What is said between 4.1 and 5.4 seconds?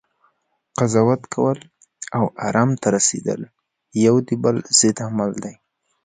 د بل ضد عمل